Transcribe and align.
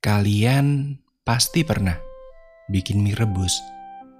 Kalian 0.00 0.96
pasti 1.28 1.60
pernah 1.60 1.92
bikin 2.72 3.04
mie 3.04 3.12
rebus, 3.12 3.60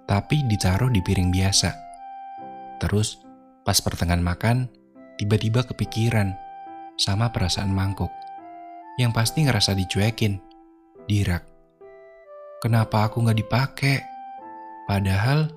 tapi 0.04 0.45
ditaruh 0.45 0.92
di 0.92 1.00
piring 1.00 1.33
biasa. 1.33 1.72
Terus, 2.84 3.17
pas 3.65 3.81
pertengahan 3.81 4.21
makan, 4.21 4.69
tiba-tiba 5.17 5.65
kepikiran 5.65 6.37
sama 7.01 7.33
perasaan 7.33 7.73
mangkuk. 7.73 8.12
Yang 9.01 9.12
pasti 9.16 9.48
ngerasa 9.48 9.73
dicuekin, 9.73 10.37
dirak. 11.09 11.48
Kenapa 12.61 13.09
aku 13.09 13.25
nggak 13.25 13.41
dipakai? 13.41 14.05
Padahal 14.85 15.49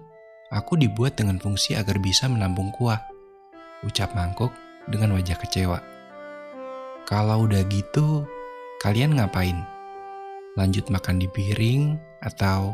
aku 0.56 0.80
dibuat 0.80 1.20
dengan 1.20 1.36
fungsi 1.36 1.76
agar 1.76 2.00
bisa 2.00 2.32
menampung 2.32 2.72
kuah. 2.72 3.04
Ucap 3.84 4.16
mangkuk 4.16 4.56
dengan 4.88 5.20
wajah 5.20 5.36
kecewa. 5.36 5.84
Kalau 7.04 7.44
udah 7.44 7.68
gitu, 7.68 8.24
kalian 8.80 9.20
ngapain? 9.20 9.73
Lanjut 10.58 10.90
makan 10.90 11.18
di 11.18 11.28
piring, 11.30 11.98
atau 12.24 12.74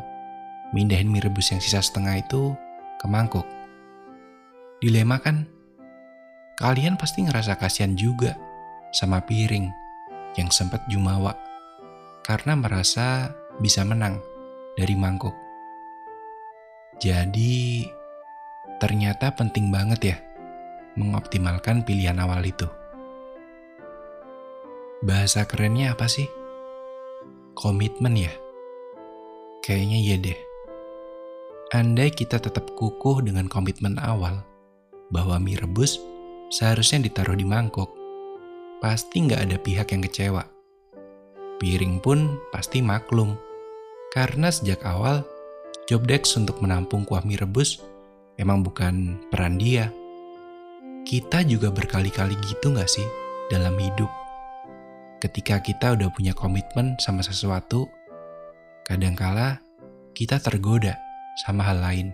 mindahin 0.75 1.09
mie 1.09 1.23
rebus 1.23 1.49
yang 1.49 1.61
sisa 1.63 1.81
setengah 1.81 2.21
itu 2.21 2.53
ke 3.01 3.05
mangkuk. 3.07 3.47
Dilema 4.79 5.19
kan? 5.19 5.47
Kalian 6.59 6.99
pasti 6.99 7.23
ngerasa 7.23 7.55
kasihan 7.55 7.95
juga 7.95 8.35
sama 8.91 9.23
piring 9.23 9.71
yang 10.35 10.51
sempat 10.51 10.83
jumawa 10.91 11.35
karena 12.27 12.53
merasa 12.53 13.31
bisa 13.63 13.81
menang 13.87 14.19
dari 14.75 14.93
mangkuk. 14.93 15.33
Jadi, 16.99 17.87
ternyata 18.77 19.31
penting 19.31 19.71
banget 19.71 19.99
ya 20.03 20.17
mengoptimalkan 20.99 21.87
pilihan 21.87 22.19
awal 22.19 22.43
itu. 22.43 22.67
Bahasa 24.99 25.47
kerennya 25.47 25.95
apa 25.95 26.11
sih? 26.11 26.27
Komitmen 27.59 28.15
ya? 28.15 28.31
Kayaknya 29.59 29.97
iya 29.99 30.15
deh. 30.15 30.39
Andai 31.75 32.07
kita 32.07 32.39
tetap 32.39 32.71
kukuh 32.71 33.19
dengan 33.19 33.51
komitmen 33.51 33.99
awal 33.99 34.47
bahwa 35.11 35.35
mie 35.43 35.59
rebus 35.59 35.99
seharusnya 36.47 37.03
ditaruh 37.03 37.35
di 37.35 37.43
mangkuk, 37.43 37.91
pasti 38.79 39.27
nggak 39.27 39.43
ada 39.43 39.57
pihak 39.59 39.91
yang 39.91 39.99
kecewa. 40.07 40.47
Piring 41.59 41.99
pun 41.99 42.39
pasti 42.55 42.79
maklum, 42.79 43.35
karena 44.15 44.55
sejak 44.55 44.79
awal 44.87 45.27
job 45.83 46.07
desk 46.07 46.39
untuk 46.39 46.63
menampung 46.63 47.03
kuah 47.03 47.27
mie 47.27 47.43
rebus 47.43 47.83
emang 48.39 48.63
bukan 48.63 49.19
peran 49.35 49.59
dia. 49.59 49.91
Kita 51.03 51.43
juga 51.43 51.75
berkali-kali 51.75 52.39
gitu 52.39 52.71
nggak 52.71 52.87
sih 52.87 53.03
dalam 53.51 53.75
hidup? 53.75 54.18
Ketika 55.19 55.59
kita 55.59 55.99
udah 55.99 56.09
punya 56.15 56.31
komitmen 56.31 56.95
sama 56.99 57.19
sesuatu, 57.19 57.91
kadangkala 58.87 59.59
kita 60.15 60.39
tergoda 60.39 60.95
sama 61.43 61.63
hal 61.67 61.79
lain. 61.83 62.07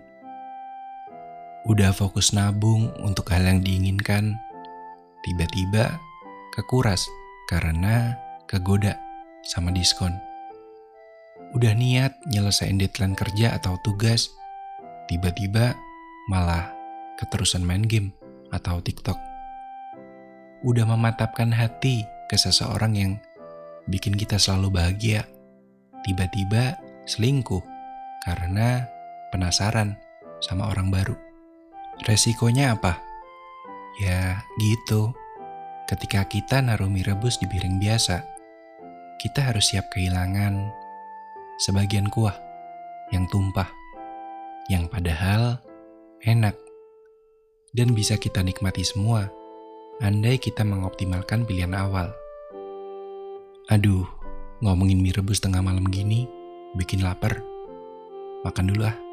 Udah 1.66 1.90
fokus 1.94 2.34
nabung 2.34 2.94
untuk 3.02 3.30
hal 3.34 3.46
yang 3.46 3.62
diinginkan, 3.62 4.38
tiba-tiba 5.26 5.98
kekuras 6.54 7.06
karena 7.50 8.18
kegoda 8.46 8.98
sama 9.46 9.74
diskon. 9.74 10.14
Udah 11.58 11.74
niat 11.74 12.18
nyelesain 12.30 12.78
deadline 12.78 13.18
kerja 13.18 13.58
atau 13.58 13.78
tugas, 13.82 14.30
tiba-tiba 15.10 15.78
malah 16.30 16.74
keterusan 17.22 17.66
main 17.66 17.86
game 17.86 18.14
atau 18.54 18.82
TikTok. 18.82 19.18
Udah 20.66 20.86
mematapkan 20.86 21.54
hati 21.54 22.06
ke 22.26 22.36
seseorang 22.38 22.94
yang 22.98 23.12
bikin 23.86 24.18
kita 24.18 24.42
selalu 24.42 24.74
bahagia, 24.82 25.26
tiba-tiba 26.06 26.78
selingkuh 27.06 27.62
karena 28.26 28.90
penasaran 29.30 29.98
sama 30.42 30.70
orang 30.70 30.90
baru. 30.90 31.16
Resikonya 32.06 32.76
apa? 32.76 33.00
Ya 34.02 34.44
gitu. 34.60 35.14
Ketika 35.86 36.26
kita 36.26 36.66
naruh 36.66 36.90
mie 36.90 37.06
rebus 37.06 37.38
di 37.38 37.46
piring 37.46 37.78
biasa, 37.78 38.26
kita 39.22 39.54
harus 39.54 39.70
siap 39.70 39.94
kehilangan 39.94 40.74
sebagian 41.62 42.10
kuah 42.10 42.36
yang 43.14 43.30
tumpah, 43.30 43.70
yang 44.66 44.90
padahal 44.90 45.62
enak 46.26 46.58
dan 47.78 47.94
bisa 47.94 48.18
kita 48.18 48.42
nikmati 48.42 48.82
semua 48.82 49.30
andai 50.04 50.42
kita 50.42 50.66
mengoptimalkan 50.66 51.48
pilihan 51.48 51.72
awal. 51.78 52.12
Aduh, 53.66 54.06
ngomongin 54.62 55.02
mie 55.02 55.10
rebus 55.10 55.42
tengah 55.42 55.58
malam 55.58 55.90
gini, 55.90 56.30
bikin 56.78 57.02
lapar. 57.02 57.42
Makan 58.46 58.70
dulu 58.70 58.86
ah. 58.86 59.05